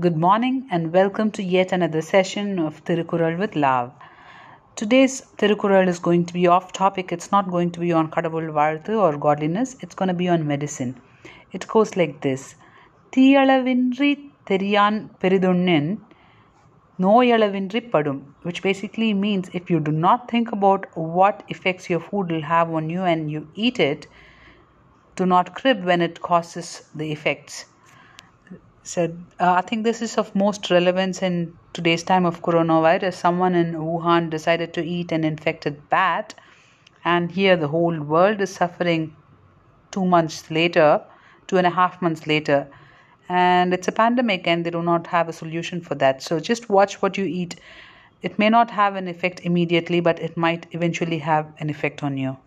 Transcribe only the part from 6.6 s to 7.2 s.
topic.